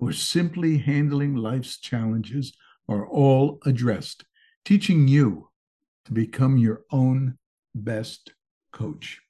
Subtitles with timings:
[0.00, 2.52] or simply handling life's challenges
[2.88, 4.24] are all addressed,
[4.64, 5.50] teaching you
[6.06, 7.38] to become your own
[7.74, 8.32] best
[8.72, 9.20] coach.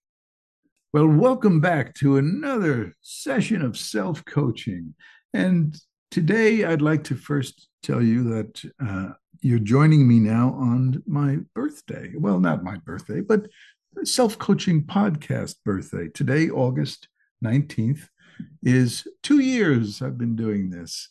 [0.92, 4.95] Well, welcome back to another session of self coaching.
[5.34, 5.76] And
[6.10, 11.38] today I'd like to first tell you that uh, you're joining me now on my
[11.54, 12.12] birthday.
[12.16, 13.48] Well, not my birthday, but
[14.04, 16.09] self coaching podcast birthday.
[16.09, 17.09] Today, August
[17.45, 18.09] 19th,
[18.62, 21.08] is two years I've been doing this,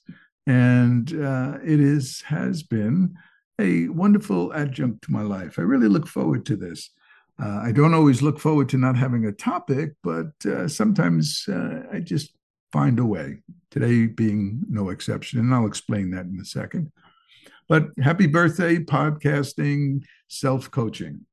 [0.47, 3.15] and uh, it is has been
[3.59, 5.59] a wonderful adjunct to my life.
[5.59, 6.91] I really look forward to this.
[7.41, 11.83] Uh, I don't always look forward to not having a topic, but uh, sometimes uh,
[11.91, 12.33] I just
[12.71, 13.41] find a way.
[13.71, 16.91] Today being no exception, and I'll explain that in a second.
[17.67, 21.25] But happy birthday, podcasting, self coaching.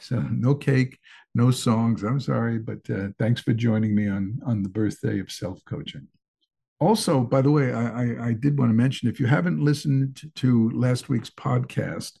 [0.00, 0.98] So, no cake,
[1.34, 2.02] no songs.
[2.02, 6.08] I'm sorry, but uh, thanks for joining me on on the birthday of self coaching.
[6.80, 10.70] Also, by the way, I, I, did want to mention if you haven't listened to
[10.70, 12.18] last week's podcast,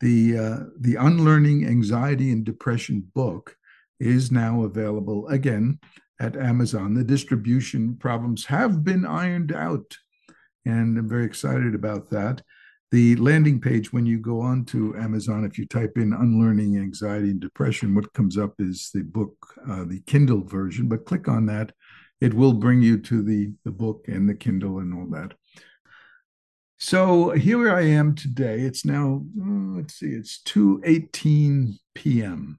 [0.00, 3.56] the uh, the Unlearning Anxiety and Depression book
[4.00, 5.78] is now available again
[6.20, 6.94] at Amazon.
[6.94, 9.96] The distribution problems have been ironed out,
[10.66, 12.42] and I'm very excited about that
[12.94, 17.30] the landing page when you go on to amazon if you type in unlearning anxiety
[17.30, 19.34] and depression what comes up is the book
[19.68, 21.72] uh, the kindle version but click on that.
[22.20, 25.34] It will bring you to the the book and the kindle and all that.
[26.78, 28.60] So here i am today.
[28.60, 32.58] It's now oh, let's see it's 2.18 p.m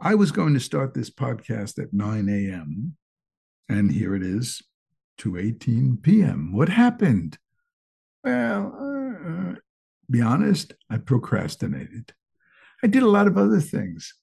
[0.00, 2.96] i was going to start this podcast at 9 a.m
[3.68, 4.60] and here it is
[5.20, 7.38] 2.18 p.m what happened
[8.24, 9.58] well, uh,
[10.10, 12.12] be honest, I procrastinated.
[12.82, 14.14] I did a lot of other things.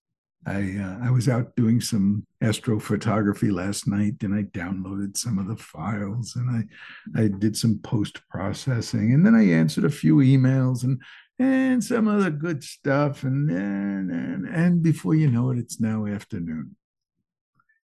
[0.46, 5.48] I uh, I was out doing some astrophotography last night, and I downloaded some of
[5.48, 6.68] the files, and
[7.16, 11.00] I I did some post processing, and then I answered a few emails and
[11.38, 16.08] and some other good stuff, and and and, and before you know it, it's now
[16.08, 16.76] afternoon.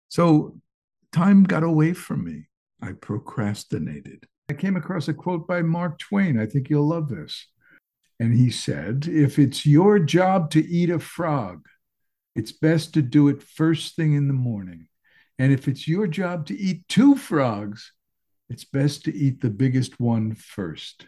[0.09, 0.59] So
[1.11, 2.47] time got away from me.
[2.81, 4.27] I procrastinated.
[4.49, 6.39] I came across a quote by Mark Twain.
[6.39, 7.47] I think you'll love this.
[8.19, 11.65] And he said, If it's your job to eat a frog,
[12.33, 14.87] it's best to do it first thing in the morning.
[15.37, 17.91] And if it's your job to eat two frogs,
[18.49, 21.07] it's best to eat the biggest one first.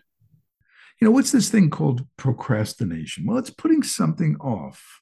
[1.00, 3.25] You know, what's this thing called procrastination?
[3.25, 5.00] Well, it's putting something off,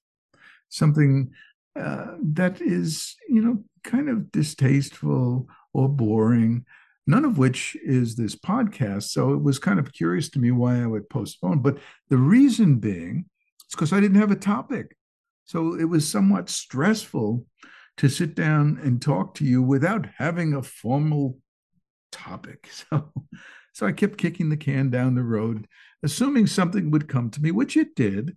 [0.69, 1.31] something
[1.75, 6.66] uh, that is, you know, kind of distasteful or boring
[7.07, 9.03] none of which is this podcast.
[9.03, 11.59] So it was kind of curious to me why I would postpone.
[11.59, 11.78] But
[12.09, 13.25] the reason being,
[13.66, 14.95] it's because I didn't have a topic.
[15.45, 17.45] So it was somewhat stressful
[17.97, 21.40] to sit down and talk to you without having a formal
[22.12, 22.69] topic.
[22.90, 23.12] So,
[23.74, 25.68] so I kept kicking the can down the road,
[26.01, 28.35] assuming something would come to me, which it did.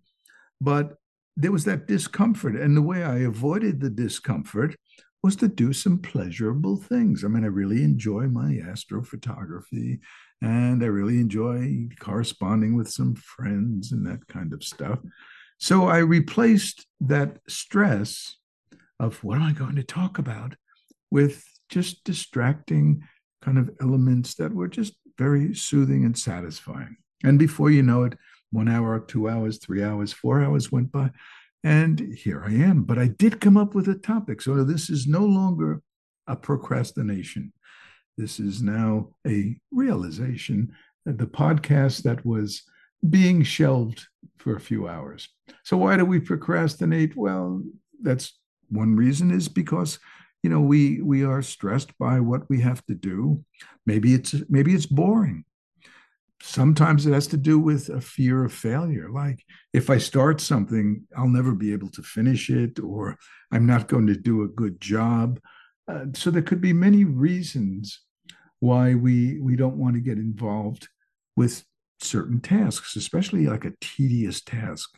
[0.60, 0.96] But
[1.34, 2.56] there was that discomfort.
[2.56, 4.76] And the way I avoided the discomfort
[5.22, 7.24] was to do some pleasurable things.
[7.24, 10.00] I mean, I really enjoy my astrophotography
[10.40, 14.98] and I really enjoy corresponding with some friends and that kind of stuff.
[15.58, 18.36] So I replaced that stress
[18.98, 20.54] of what am I going to talk about
[21.10, 23.02] with just distracting
[23.42, 26.96] kind of elements that were just very soothing and satisfying.
[27.22, 28.16] And before you know it,
[28.52, 31.10] one hour, two hours, three hours, four hours went by.
[31.62, 32.84] And here I am.
[32.84, 34.40] But I did come up with a topic.
[34.40, 35.82] So this is no longer
[36.26, 37.52] a procrastination.
[38.16, 40.72] This is now a realization
[41.04, 42.62] that the podcast that was
[43.08, 44.06] being shelved
[44.38, 45.28] for a few hours.
[45.64, 47.16] So why do we procrastinate?
[47.16, 47.62] Well,
[48.02, 48.38] that's
[48.68, 49.98] one reason is because
[50.42, 53.44] you know we we are stressed by what we have to do.
[53.86, 55.44] Maybe it's maybe it's boring
[56.42, 59.08] sometimes it has to do with a fear of failure.
[59.10, 63.16] Like if i start something i'll never be able to finish it or
[63.52, 65.40] i'm not going to do a good job.
[65.88, 68.00] Uh, so there could be many reasons
[68.60, 70.88] why we we don't want to get involved
[71.36, 71.64] with
[72.00, 74.90] certain tasks especially like a tedious task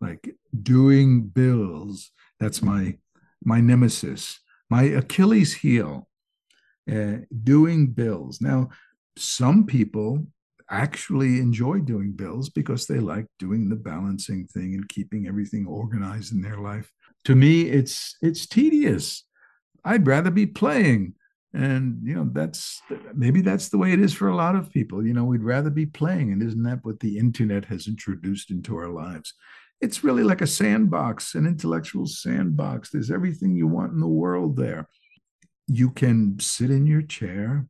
[0.00, 2.10] like doing bills.
[2.40, 2.98] That's my
[3.44, 4.40] my nemesis
[4.70, 6.08] my achilles heel
[6.90, 8.40] uh, doing bills.
[8.40, 8.70] Now
[9.16, 10.26] some people
[10.70, 16.32] actually enjoy doing bills because they like doing the balancing thing and keeping everything organized
[16.32, 16.90] in their life.
[17.24, 19.24] To me, it's it's tedious.
[19.84, 21.14] I'd rather be playing.
[21.54, 22.82] And you know, that's
[23.14, 25.06] maybe that's the way it is for a lot of people.
[25.06, 26.32] You know, we'd rather be playing.
[26.32, 29.32] And isn't that what the internet has introduced into our lives?
[29.80, 32.90] It's really like a sandbox, an intellectual sandbox.
[32.90, 34.88] There's everything you want in the world there.
[35.66, 37.66] You can sit in your chair,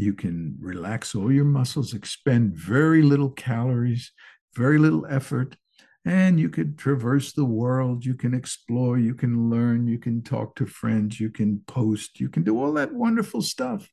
[0.00, 4.12] you can relax all your muscles, expend very little calories,
[4.54, 5.56] very little effort,
[6.04, 8.04] and you could traverse the world.
[8.04, 12.28] You can explore, you can learn, you can talk to friends, you can post, you
[12.28, 13.88] can do all that wonderful stuff.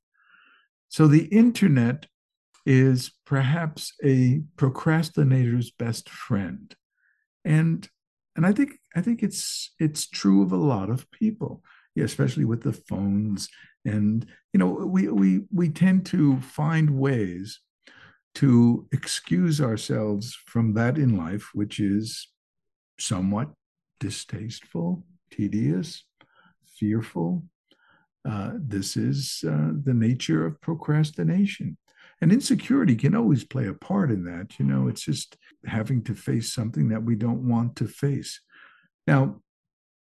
[0.90, 2.06] So the internet
[2.66, 6.74] is perhaps a procrastinator's best friend.
[7.44, 7.88] And
[8.36, 11.64] and I think I think it's it's true of a lot of people,
[11.98, 13.50] yeah, especially with the phones.
[13.84, 17.60] And you know we we we tend to find ways
[18.36, 22.28] to excuse ourselves from that in life which is
[23.00, 23.50] somewhat
[24.00, 26.04] distasteful tedious
[26.80, 27.44] fearful.
[28.30, 31.78] Uh, this is uh, the nature of procrastination.
[32.22, 35.36] And insecurity can always play a part in that you know it's just
[35.66, 38.40] having to face something that we don't want to face.
[39.08, 39.42] Now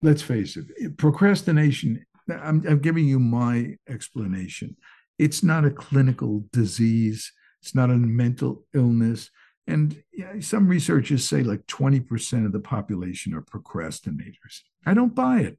[0.02, 4.76] let's face it procrastination I'm, I'm giving you my explanation.
[5.18, 7.32] It's not a clinical disease.
[7.62, 9.30] It's not a mental illness.
[9.66, 10.02] And
[10.40, 14.60] some researchers say like 20% of the population are procrastinators.
[14.84, 15.58] I don't buy it.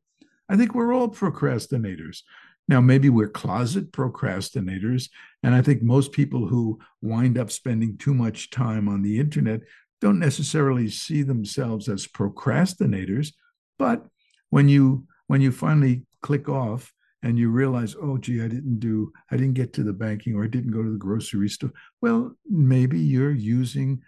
[0.50, 2.22] I think we're all procrastinators.
[2.69, 5.10] Now, maybe we're closet procrastinators.
[5.44, 9.62] And I think most people who wind up spending too much time on the internet
[10.00, 13.33] don't necessarily see themselves as procrastinators.
[13.80, 14.07] But
[14.50, 19.12] when you when you finally click off and you realize, oh, gee, I didn't do,
[19.32, 21.74] I didn't get to the banking or I didn't go to the grocery store.
[22.02, 24.02] Well, maybe you're using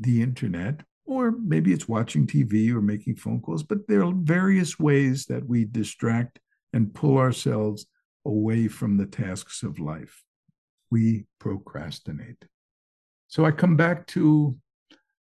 [0.00, 4.78] the internet or maybe it's watching TV or making phone calls, but there are various
[4.78, 6.38] ways that we distract
[6.72, 7.86] and pull ourselves
[8.24, 10.22] away from the tasks of life.
[10.90, 12.44] We procrastinate.
[13.28, 14.54] So I come back to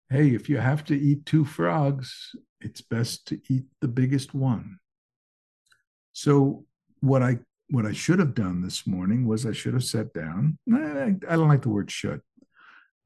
[0.10, 4.80] hey, if you have to eat two frogs, it's best to eat the biggest one.
[6.14, 6.66] So
[7.02, 7.40] what I
[7.70, 10.58] what I should have done this morning was I should have sat down.
[10.74, 12.22] I, don't like the word should,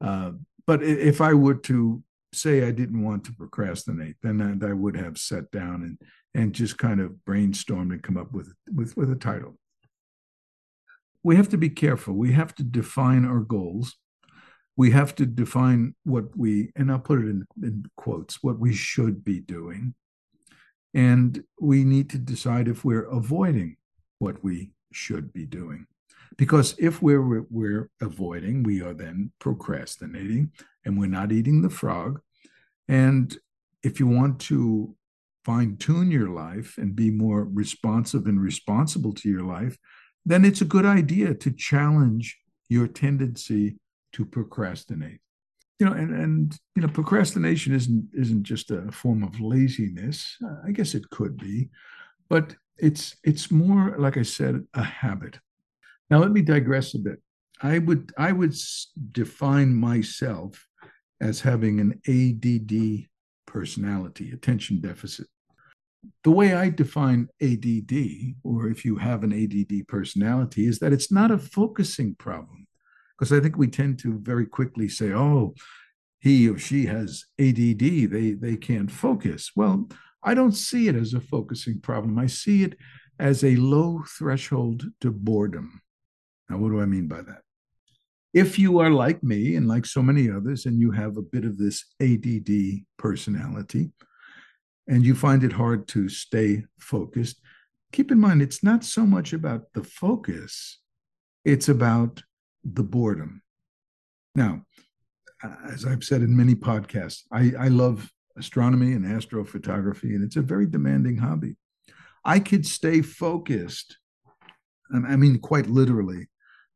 [0.00, 0.32] uh,
[0.66, 2.02] but if I were to
[2.32, 5.98] say I didn't want to procrastinate, then I, I would have sat down and
[6.34, 9.58] and just kind of brainstormed and come up with with with a title.
[11.22, 12.14] We have to be careful.
[12.14, 13.96] We have to define our goals.
[14.76, 18.72] We have to define what we, and I'll put it in, in quotes, what we
[18.72, 19.94] should be doing.
[20.94, 23.76] And we need to decide if we're avoiding
[24.18, 25.86] what we should be doing.
[26.36, 30.52] Because if we're, we're avoiding, we are then procrastinating
[30.84, 32.20] and we're not eating the frog.
[32.88, 33.36] And
[33.82, 34.94] if you want to
[35.44, 39.76] fine tune your life and be more responsive and responsible to your life,
[40.24, 42.38] then it's a good idea to challenge
[42.68, 43.78] your tendency
[44.12, 45.20] to procrastinate
[45.82, 50.36] you know, and and you know, procrastination isn't isn't just a form of laziness.
[50.64, 51.70] I guess it could be,
[52.30, 55.40] but it's it's more like I said, a habit.
[56.08, 57.20] Now let me digress a bit.
[57.62, 58.54] I would I would
[59.10, 60.64] define myself
[61.20, 63.08] as having an ADD
[63.46, 65.26] personality, attention deficit.
[66.22, 71.10] The way I define ADD, or if you have an ADD personality, is that it's
[71.10, 72.61] not a focusing problem
[73.22, 75.54] because I think we tend to very quickly say, "Oh,
[76.18, 79.88] he or she has ADD; they they can't focus." Well,
[80.24, 82.18] I don't see it as a focusing problem.
[82.18, 82.76] I see it
[83.20, 85.82] as a low threshold to boredom.
[86.50, 87.42] Now, what do I mean by that?
[88.34, 91.44] If you are like me and like so many others, and you have a bit
[91.44, 93.92] of this ADD personality,
[94.88, 97.40] and you find it hard to stay focused,
[97.92, 100.80] keep in mind it's not so much about the focus,
[101.44, 102.24] it's about
[102.64, 103.42] the boredom.
[104.34, 104.62] Now,
[105.68, 110.42] as I've said in many podcasts, I, I love astronomy and astrophotography, and it's a
[110.42, 111.56] very demanding hobby.
[112.24, 113.98] I could stay focused,
[114.94, 116.28] I mean, quite literally,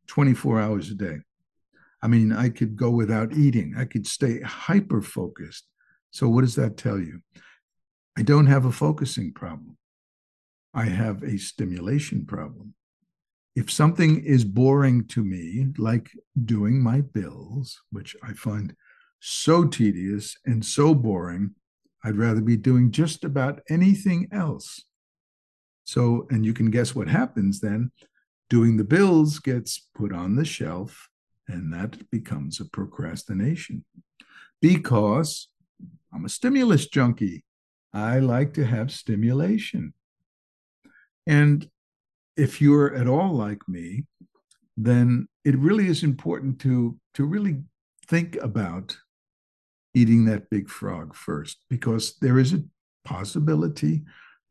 [0.08, 1.18] 24 hours a day.
[2.02, 5.66] I mean, I could go without eating, I could stay hyper focused.
[6.10, 7.20] So, what does that tell you?
[8.18, 9.78] I don't have a focusing problem,
[10.74, 12.74] I have a stimulation problem
[13.56, 16.10] if something is boring to me, like
[16.44, 18.76] doing my bills, which I find
[19.18, 21.52] so tedious and so boring,
[22.04, 24.84] I'd rather be doing just about anything else.
[25.84, 27.92] So, and you can guess what happens then.
[28.50, 31.08] Doing the bills gets put on the shelf
[31.48, 33.84] And that becomes a procrastination
[34.60, 35.48] because
[36.12, 37.44] I'm a stimulus junkie.
[37.92, 39.94] I like to have stimulation.
[41.26, 41.68] And
[42.36, 44.04] if you're at all like me,
[44.76, 47.62] then it really is important to, to really
[48.06, 48.96] think about
[49.94, 52.62] eating that big frog first, because there is a
[53.04, 54.02] possibility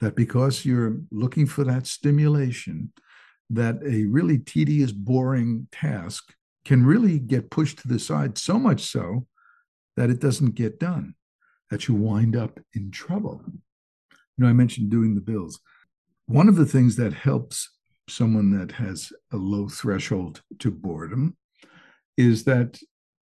[0.02, 2.92] that because you're looking for that stimulation,
[3.50, 6.34] that a really tedious, boring task
[6.66, 9.28] can really get pushed to the side so much so
[9.96, 11.14] that it doesn't get done,
[11.70, 13.42] that you wind up in trouble.
[14.12, 15.60] You know, I mentioned doing the bills.
[16.28, 17.70] One of the things that helps
[18.10, 21.38] someone that has a low threshold to boredom
[22.18, 22.80] is that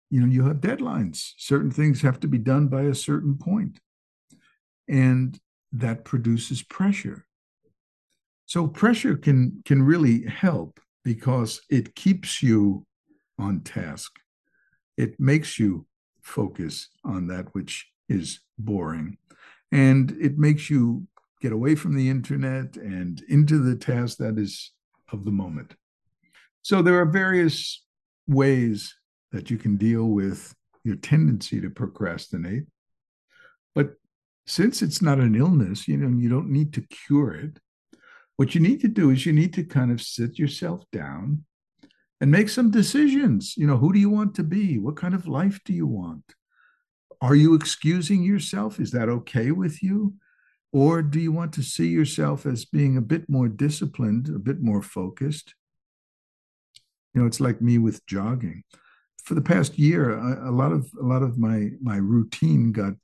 [0.09, 1.31] you know you have deadlines.
[1.37, 3.79] Certain things have to be done by a certain point
[4.87, 5.39] and
[5.71, 7.25] that produces pressure.
[8.45, 12.85] So pressure can can really help because it keeps you
[13.39, 14.11] on task.
[14.97, 15.87] It makes you
[16.21, 19.17] focus on that which is boring
[19.71, 21.07] and it makes you
[21.41, 24.71] get away from the internet and into the task that is
[25.11, 25.75] of the moment.
[26.61, 27.83] So there are various
[28.27, 28.95] ways
[29.31, 32.63] that you can deal with your tendency to procrastinate.
[33.73, 33.93] But
[34.45, 37.59] since it's not an illness, you know, you don't need to cure it.
[38.37, 41.45] What you need to do is you need to kind of sit yourself down
[42.19, 43.55] and make some decisions.
[43.57, 44.77] You know, who do you want to be?
[44.77, 46.23] What kind of life do you want?
[47.21, 48.79] Are you excusing yourself?
[48.79, 50.15] Is that okay with you?
[50.73, 54.61] Or do you want to see yourself as being a bit more disciplined, a bit
[54.61, 55.53] more focused?
[57.13, 58.63] You know, it's like me with jogging.
[59.23, 62.95] For the past year, a, lot of a lot of my my routine got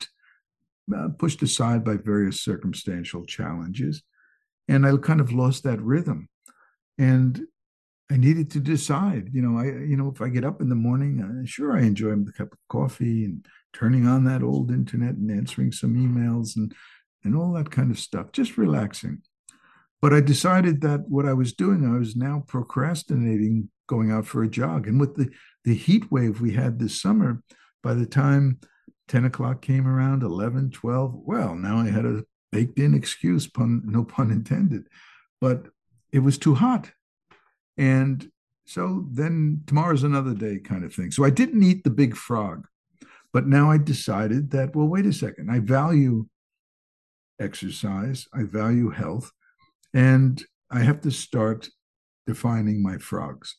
[0.96, 4.02] uh, pushed aside by various circumstantial challenges,
[4.68, 6.30] and I kind of lost that rhythm.
[6.98, 7.46] And
[8.10, 9.30] I needed to decide.
[9.34, 11.82] You know, I you know if I get up in the morning, uh, sure I
[11.82, 16.56] enjoy a cup of coffee and turning on that old internet and answering some emails
[16.56, 16.74] and
[17.28, 19.22] and all that kind of stuff, just relaxing.
[20.02, 24.44] But I decided that what I was doing, I was now procrastinating going out for
[24.44, 24.88] a jog.
[24.88, 25.30] And with the,
[25.64, 27.42] the heat wave we had this summer,
[27.84, 28.60] by the time
[29.08, 33.82] 10 o'clock came around, 11, 12, well, now I had a baked in excuse, pun,
[33.86, 34.88] no pun intended.
[35.42, 35.68] But
[36.12, 36.92] it was too hot.
[37.78, 38.30] And
[38.66, 41.12] so then tomorrow's another day kind of thing.
[41.12, 42.68] So I didn't eat the big frog.
[43.34, 46.28] But now I decided that, well, wait a second, I value
[47.40, 49.32] exercise, I value health,
[49.94, 51.70] and I have to start
[52.26, 53.56] defining my frogs.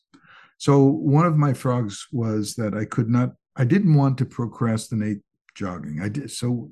[0.59, 5.19] So one of my frogs was that I could not, I didn't want to procrastinate
[5.55, 6.01] jogging.
[6.03, 6.71] I did so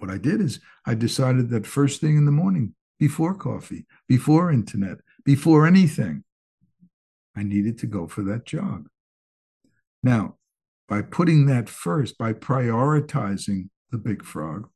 [0.00, 4.50] what I did is I decided that first thing in the morning, before coffee, before
[4.50, 6.24] internet, before anything,
[7.36, 8.88] I needed to go for that jog.
[10.02, 10.36] Now,
[10.88, 14.68] by putting that first, by prioritizing the big frog,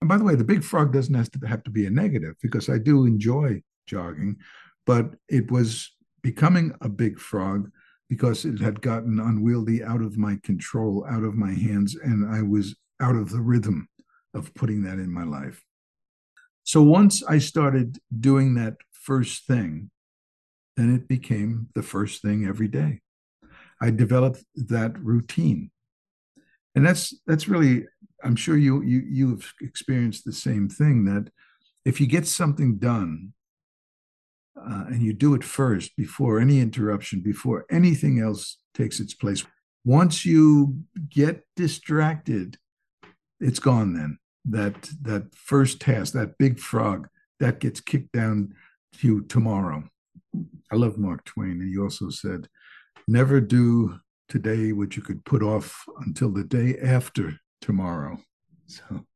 [0.00, 2.34] and by the way, the big frog doesn't have to have to be a negative
[2.42, 4.36] because I do enjoy jogging,
[4.84, 7.70] but it was becoming a big frog
[8.08, 12.42] because it had gotten unwieldy out of my control, out of my hands, and I
[12.42, 13.88] was out of the rhythm
[14.34, 15.62] of putting that in my life.
[16.62, 19.90] So once I started doing that first thing,
[20.76, 23.00] then it became the first thing every day.
[23.80, 25.70] I developed that routine.
[26.74, 27.86] And that's that's really
[28.24, 31.30] I'm sure you you you've experienced the same thing that
[31.84, 33.32] if you get something done
[34.58, 39.44] uh, and you do it first before any interruption, before anything else takes its place,
[39.84, 42.58] once you get distracted,
[43.40, 43.94] it's gone.
[43.94, 47.08] Then that that first task, that big frog,
[47.38, 48.54] that gets kicked down
[48.98, 49.84] to you tomorrow.
[50.72, 52.48] I love Mark Twain, and he also said,
[53.06, 58.18] "Never do today what you could put off until the day after tomorrow.
[58.66, 59.06] So,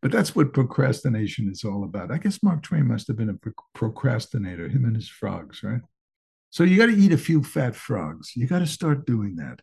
[0.00, 2.10] but that's what procrastination is all about.
[2.10, 5.80] I guess Mark Twain must have been a procrastinator, him and his frogs, right?
[6.50, 8.32] So you got to eat a few fat frogs.
[8.34, 9.60] You got to start doing that.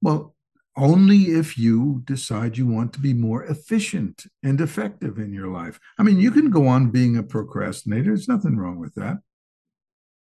[0.00, 0.34] Well,
[0.76, 5.78] only if you decide you want to be more efficient and effective in your life.
[5.98, 8.04] I mean, you can go on being a procrastinator.
[8.04, 9.18] There's nothing wrong with that.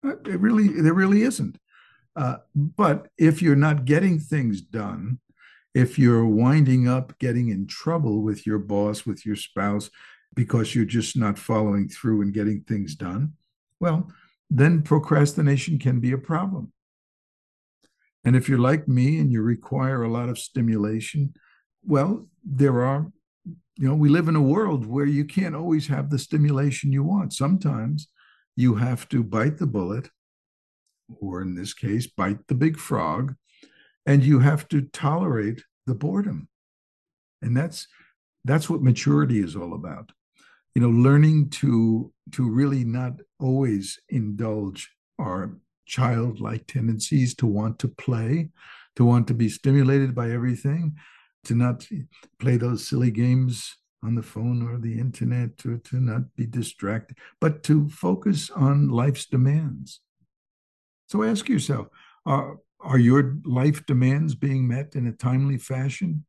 [0.02, 1.58] It really, there really isn't.
[2.16, 5.20] Uh, but if you're not getting things done,
[5.74, 9.90] if you're winding up getting in trouble with your boss, with your spouse,
[10.34, 13.32] because you're just not following through and getting things done,
[13.78, 14.10] well,
[14.50, 16.72] then procrastination can be a problem.
[18.24, 21.34] And if you're like me and you require a lot of stimulation,
[21.84, 23.10] well, there are,
[23.76, 27.02] you know, we live in a world where you can't always have the stimulation you
[27.02, 27.32] want.
[27.32, 28.08] Sometimes
[28.56, 30.10] you have to bite the bullet,
[31.20, 33.34] or in this case, bite the big frog
[34.06, 36.48] and you have to tolerate the boredom.
[37.42, 37.86] And that's
[38.44, 40.12] that's what maturity is all about.
[40.74, 47.88] You know, learning to to really not always indulge our childlike tendencies to want to
[47.88, 48.50] play,
[48.96, 50.96] to want to be stimulated by everything,
[51.44, 51.86] to not
[52.38, 57.18] play those silly games on the phone or the internet, to, to not be distracted,
[57.40, 60.00] but to focus on life's demands.
[61.08, 61.88] So ask yourself
[62.24, 66.24] are, are your life demands being met in a timely fashion?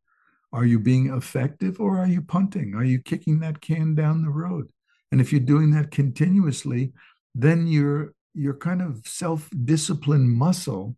[0.53, 2.75] Are you being effective or are you punting?
[2.75, 4.69] Are you kicking that can down the road?
[5.11, 6.93] And if you're doing that continuously,
[7.33, 10.95] then your your kind of self-discipline muscle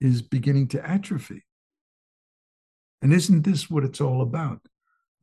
[0.00, 1.44] is beginning to atrophy.
[3.02, 4.60] And isn't this what it's all about?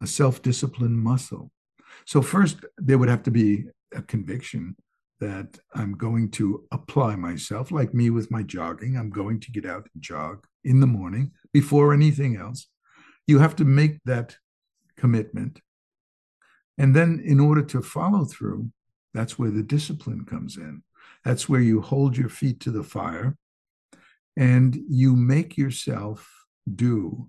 [0.02, 1.52] A self-discipline muscle.
[2.06, 4.76] So first there would have to be a conviction
[5.20, 8.98] that I'm going to apply myself, like me with my jogging.
[8.98, 12.68] I'm going to get out and jog in the morning before anything else.
[13.26, 14.38] You have to make that
[14.96, 15.62] commitment.
[16.78, 18.72] And then, in order to follow through,
[19.14, 20.84] that's where the discipline comes in.
[21.26, 23.36] That's where you hold your feet to the fire
[24.38, 26.32] and you make yourself
[26.76, 27.28] do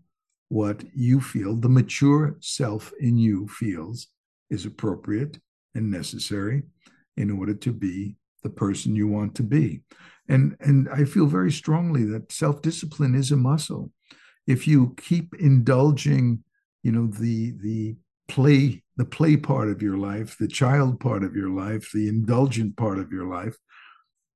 [0.48, 4.08] what you feel, the mature self in you feels
[4.50, 5.38] is appropriate
[5.74, 6.62] and necessary
[7.18, 9.80] in order to be the person you want to be.
[10.28, 13.90] And, and I feel very strongly that self discipline is a muscle
[14.48, 16.42] if you keep indulging,
[16.82, 17.96] you know, the the
[18.26, 22.76] play the play part of your life, the child part of your life, the indulgent
[22.76, 23.56] part of your life,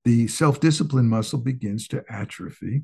[0.04, 2.82] the self-discipline muscle begins to atrophy.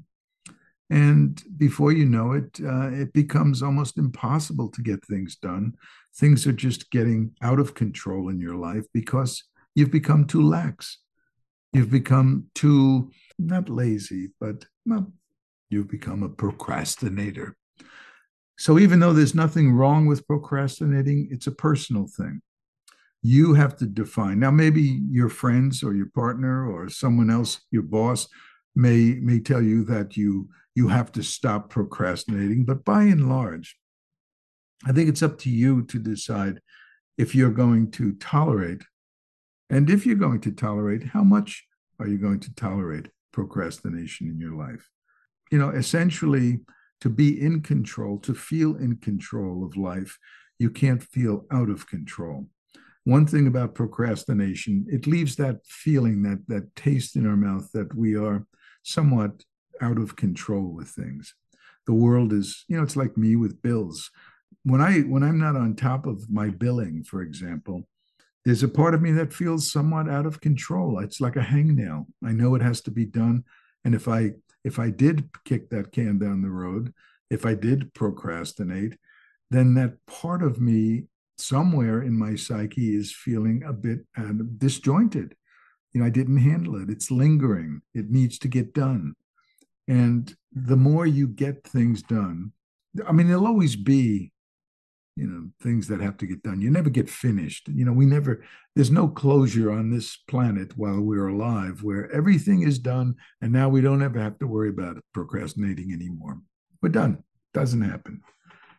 [0.91, 5.75] And before you know it, uh, it becomes almost impossible to get things done.
[6.17, 9.45] Things are just getting out of control in your life because
[9.79, 10.99] you've become too lax.
[11.73, 15.13] You've become too, not lazy, but well,
[15.71, 17.57] you've become a procrastinator.
[18.59, 22.43] So even though there's nothing wrong with procrastinating, it's a personal thing.
[23.23, 24.41] You have to define.
[24.41, 28.27] Now, maybe your friends or your partner or someone else, your boss,
[28.75, 32.65] may may tell you that you you have to stop procrastinating.
[32.65, 33.77] But by and large,
[34.85, 36.61] I think it's up to you to decide
[37.17, 38.83] if you're going to tolerate,
[39.71, 41.67] and if you're going to tolerate, how much
[41.99, 44.89] are you going to tolerate procrastination in your life?
[45.51, 46.61] you know, essentially
[47.01, 50.19] to be in control, to feel in control of life,
[50.59, 52.47] you can't feel out of control.
[53.05, 57.95] One thing about procrastination, it leaves that feeling, that that taste in our mouth that
[57.97, 58.45] we are
[58.83, 59.45] somewhat
[59.81, 61.35] out of control with things.
[61.87, 64.11] The world is, you know, it's like me with bills.
[64.65, 67.89] When I when I'm not on top of my billing, for example,
[68.45, 70.99] there's a part of me that feels somewhat out of control.
[71.01, 72.07] It's like a hangnail.
[72.25, 73.45] I know it has to be done.
[73.85, 74.33] And if I
[74.65, 76.93] if I did kick that can down the road,
[77.31, 78.97] if I did procrastinate,
[79.51, 81.05] then that part of me
[81.37, 85.35] somewhere in my psyche is feeling a bit uh, disjointed.
[85.93, 86.91] You know, I didn't handle it.
[86.91, 87.83] It's lingering.
[87.95, 89.15] It needs to get done.
[89.87, 92.53] And the more you get things done,
[93.07, 94.33] I mean, there'll always be
[95.19, 96.61] you know things that have to get done.
[96.61, 97.69] You never get finished.
[97.69, 98.45] You know we never
[98.77, 103.69] there's no closure on this planet while we're alive where everything is done and now
[103.69, 106.41] we don't ever have to worry about procrastinating anymore.
[106.81, 107.25] We're done.
[107.53, 108.23] Doesn't happen.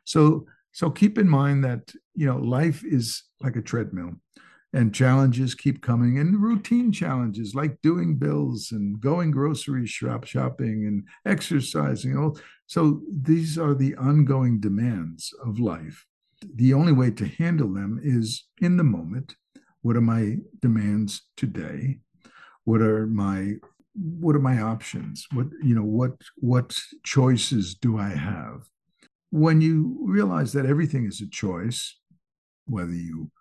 [0.06, 4.14] So so keep in mind that you know life is like a treadmill
[4.72, 10.86] and challenges keep coming and routine challenges like doing bills and going grocery shop shopping
[10.86, 12.18] and exercising.
[12.18, 16.06] Oh so these are the ongoing demands of life
[16.42, 19.36] the only way to handle them is in the moment.
[19.82, 22.00] What are my demands today?
[22.66, 23.56] What are my
[23.96, 25.26] what are my options?
[25.34, 28.68] What you know, what what choices do I have?
[29.32, 31.98] When you realize that everything is a choice,
[32.66, 33.32] whether you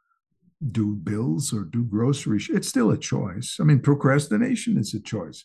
[0.73, 3.59] do bills or do groceries, it's still a choice.
[3.61, 5.45] I mean, procrastination is a choice.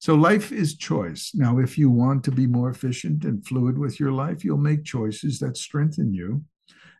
[0.00, 1.32] So life is choice.
[1.34, 4.84] Now, if you want to be more efficient and fluid with your life, you'll make
[4.84, 6.44] choices that strengthen you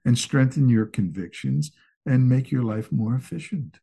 [0.08, 1.70] and strengthen your convictions
[2.06, 3.78] and make your life more efficient.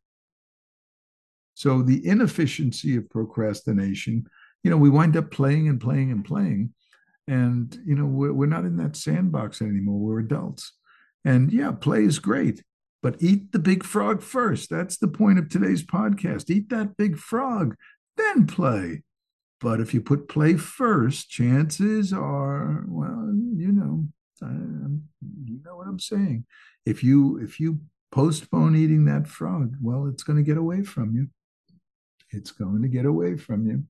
[1.53, 4.25] So the inefficiency of procrastination,
[4.63, 6.73] you know, we wind up playing and playing and playing.
[7.27, 9.99] And, you know, we're, we're not in that sandbox anymore.
[9.99, 10.73] We're adults.
[11.23, 12.63] And yeah, play is great,
[13.03, 14.71] but eat the big frog first.
[14.71, 16.49] That's the point of today's podcast.
[16.49, 17.75] Eat that big frog,
[18.17, 19.03] then play.
[19.61, 24.07] But if you put play first, chances are, well, you know,
[24.41, 26.45] I, you know what I'm saying.
[26.85, 27.79] If you if you
[28.11, 31.27] postpone eating that frog, well, it's going to get away from you.
[32.31, 33.83] It's going to get away from you.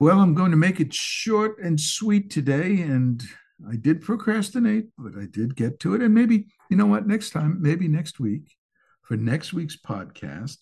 [0.00, 2.80] Well, I'm going to make it short and sweet today.
[2.80, 3.22] And
[3.68, 6.02] I did procrastinate, but I did get to it.
[6.02, 8.54] And maybe, you know what, next time, maybe next week,
[9.02, 10.58] for next week's podcast,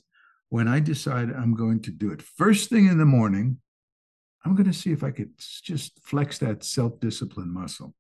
[0.49, 3.59] when I decide I'm going to do it first thing in the morning,
[4.45, 7.95] I'm going to see if I could just flex that self discipline muscle.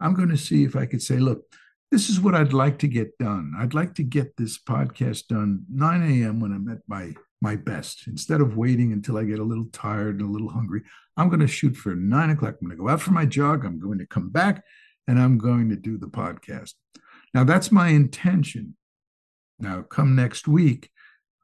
[0.00, 1.42] I'm going to see if I could say, look,
[1.90, 3.54] this is what I'd like to get done.
[3.58, 6.40] I'd like to get this podcast done 9 a.m.
[6.40, 8.06] when I'm at my my best.
[8.06, 10.82] Instead of waiting until I get a little tired and a little hungry,
[11.16, 12.56] I'm going to shoot for nine o'clock.
[12.60, 13.64] I'm going to go out for my jog.
[13.64, 14.64] I'm going to come back
[15.06, 16.74] and I'm going to do the podcast.
[17.34, 18.76] Now, that's my intention.
[19.58, 20.90] Now, come next week,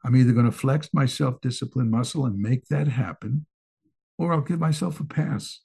[0.05, 3.47] I'm either going to flex my self discipline muscle and make that happen,
[4.19, 5.61] or I'll give myself a pass.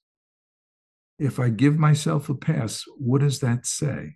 [1.19, 4.15] If I give myself a pass, what does that say?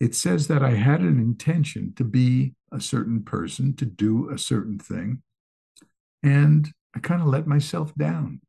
[0.00, 4.38] It says that I had an intention to be a certain person, to do a
[4.38, 5.22] certain thing,
[6.22, 8.40] and I kind of let myself down.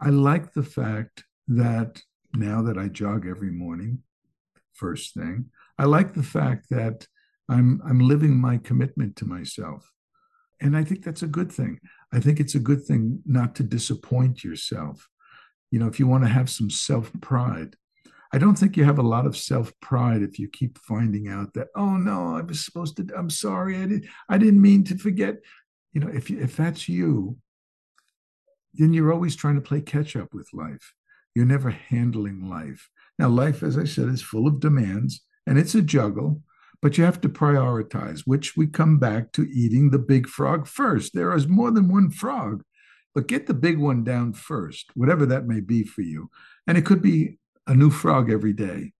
[0.00, 2.02] I like the fact that
[2.34, 4.02] now that I jog every morning,
[4.74, 5.46] first thing,
[5.78, 7.06] I like the fact that
[7.48, 9.90] I'm I'm living my commitment to myself.
[10.60, 11.78] And I think that's a good thing.
[12.12, 15.08] I think it's a good thing not to disappoint yourself.
[15.70, 17.76] You know, if you want to have some self-pride,
[18.32, 21.68] I don't think you have a lot of self-pride if you keep finding out that,
[21.74, 25.36] oh no, I was supposed to, I'm sorry, I didn't I didn't mean to forget
[25.92, 27.38] you know, if if that's you,
[28.74, 30.94] then you're always trying to play catch up with life.
[31.34, 32.88] You're never handling life.
[33.18, 36.42] Now, life, as I said, is full of demands and it's a juggle,
[36.82, 41.14] but you have to prioritize, which we come back to eating the big frog first.
[41.14, 42.62] There is more than one frog,
[43.14, 46.30] but get the big one down first, whatever that may be for you.
[46.66, 48.92] And it could be a new frog every day.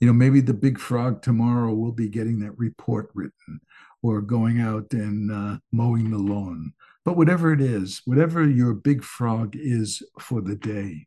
[0.00, 3.60] You know, maybe the big frog tomorrow will be getting that report written
[4.02, 6.74] or going out and uh, mowing the lawn.
[7.04, 11.06] But whatever it is, whatever your big frog is for the day,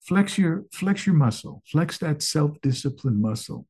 [0.00, 3.66] flex your flex your muscle, flex that self-discipline muscle.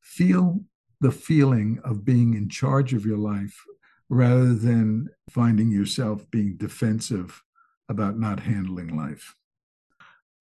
[0.00, 0.64] Feel
[1.00, 3.62] the feeling of being in charge of your life
[4.08, 7.42] rather than finding yourself being defensive
[7.88, 9.34] about not handling life.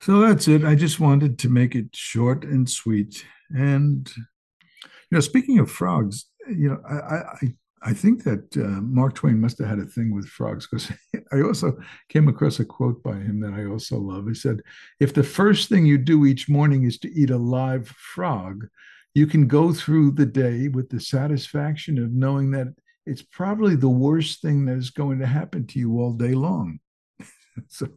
[0.01, 0.65] So that's it.
[0.65, 3.23] I just wanted to make it short and sweet.
[3.55, 9.15] And you know, speaking of frogs, you know, I I, I think that uh, Mark
[9.15, 10.91] Twain must have had a thing with frogs because
[11.31, 11.77] I also
[12.09, 14.27] came across a quote by him that I also love.
[14.27, 14.61] He said,
[14.99, 18.67] "If the first thing you do each morning is to eat a live frog,
[19.13, 22.67] you can go through the day with the satisfaction of knowing that
[23.05, 26.79] it's probably the worst thing that is going to happen to you all day long."
[27.67, 27.87] so,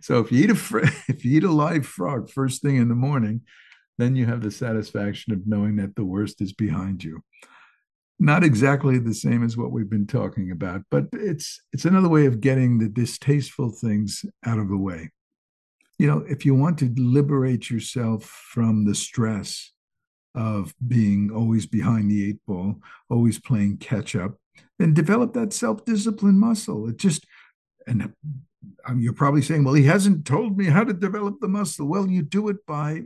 [0.00, 2.94] so if you eat a if you eat a live frog first thing in the
[2.94, 3.42] morning,
[3.98, 7.22] then you have the satisfaction of knowing that the worst is behind you
[8.18, 12.26] not exactly the same as what we've been talking about, but it's it's another way
[12.26, 15.10] of getting the distasteful things out of the way.
[15.98, 19.72] You know, if you want to liberate yourself from the stress
[20.36, 22.76] of being always behind the eight ball,
[23.10, 24.38] always playing catch up,
[24.78, 26.88] then develop that self-discipline muscle.
[26.88, 27.26] It just
[27.86, 28.12] and
[28.84, 31.86] um, you're probably saying, well, he hasn't told me how to develop the muscle.
[31.86, 33.02] Well, you do it by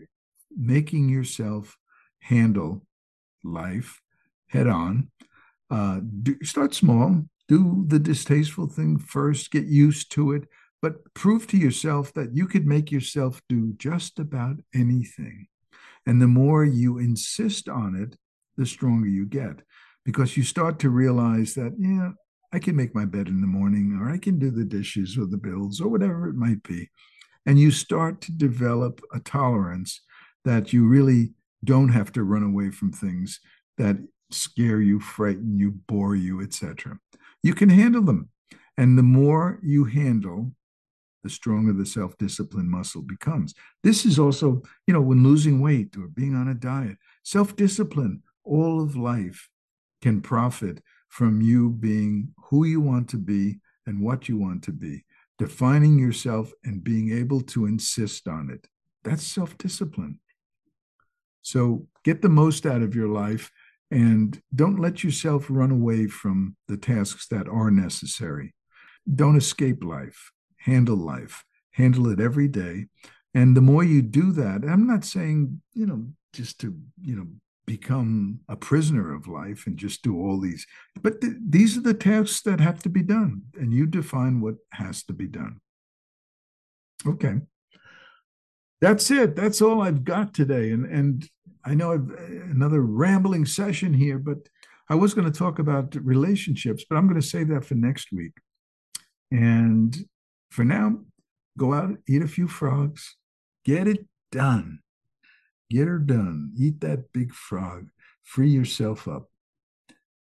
[0.56, 1.76] making yourself
[2.20, 2.86] handle
[3.44, 4.00] life
[4.48, 5.10] head on.
[5.70, 10.48] Uh, do, start small, do the distasteful thing first, get used to it,
[10.82, 15.46] but prove to yourself that you could make yourself do just about anything.
[16.06, 18.16] And the more you insist on it,
[18.56, 19.62] the stronger you get
[20.04, 22.10] because you start to realize that, yeah,
[22.52, 25.26] I can make my bed in the morning, or I can do the dishes or
[25.26, 26.90] the bills or whatever it might be.
[27.46, 30.00] And you start to develop a tolerance
[30.44, 31.32] that you really
[31.64, 33.40] don't have to run away from things
[33.78, 33.96] that
[34.30, 36.98] scare you, frighten you, bore you, etc.
[37.42, 38.30] You can handle them.
[38.76, 40.52] And the more you handle,
[41.22, 43.54] the stronger the self discipline muscle becomes.
[43.82, 48.22] This is also, you know, when losing weight or being on a diet, self discipline,
[48.44, 49.48] all of life
[50.02, 54.72] can profit from you being who you want to be and what you want to
[54.72, 55.04] be,
[55.38, 58.68] defining yourself and being able to insist on it.
[59.02, 60.18] That's self discipline.
[61.42, 63.50] So get the most out of your life
[63.90, 68.54] and don't let yourself run away from the tasks that are necessary.
[69.12, 70.30] Don't escape life,
[70.60, 72.86] handle life, handle it every day.
[73.34, 77.26] And the more you do that, I'm not saying, you know, just to, you know,
[77.66, 80.66] become a prisoner of life and just do all these,
[81.02, 83.42] but th- these are the tasks that have to be done.
[83.54, 85.60] And you define what has to be done.
[87.06, 87.36] Okay.
[88.80, 89.36] That's it.
[89.36, 90.70] That's all I've got today.
[90.72, 91.28] And, and
[91.64, 92.10] I know I've,
[92.50, 94.38] another rambling session here, but
[94.88, 98.10] I was going to talk about relationships, but I'm going to save that for next
[98.10, 98.32] week.
[99.30, 99.96] And
[100.50, 101.00] For now,
[101.56, 103.16] go out, eat a few frogs,
[103.64, 104.80] get it done.
[105.70, 106.52] Get her done.
[106.58, 107.90] Eat that big frog.
[108.24, 109.30] Free yourself up.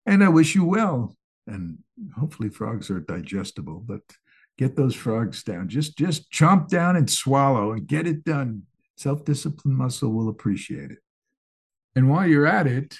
[0.05, 1.17] And I wish you well.
[1.45, 1.79] And
[2.17, 4.01] hopefully frogs are digestible, but
[4.57, 5.67] get those frogs down.
[5.67, 8.63] Just just chomp down and swallow and get it done.
[8.95, 10.99] Self-discipline muscle will appreciate it.
[11.95, 12.97] And while you're at it,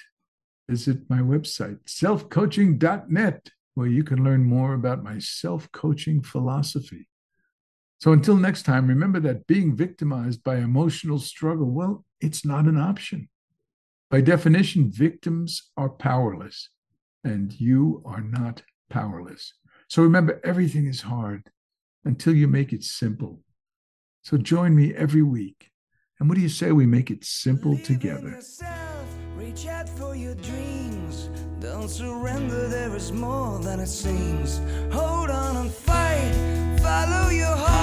[0.68, 7.08] visit my website, selfcoaching.net, where you can learn more about my self-coaching philosophy.
[8.00, 12.76] So until next time, remember that being victimized by emotional struggle, well, it's not an
[12.76, 13.28] option.
[14.10, 16.68] By definition, victims are powerless,
[17.22, 19.54] and you are not powerless.
[19.88, 21.50] So remember, everything is hard
[22.04, 23.40] until you make it simple.
[24.22, 25.70] So join me every week.
[26.20, 28.28] And what do you say we make it simple together?
[28.28, 31.30] Yourself, reach out for your dreams.
[31.60, 34.58] Don't surrender, there is more than it seems.
[34.92, 37.73] Hold on and fight, follow your heart.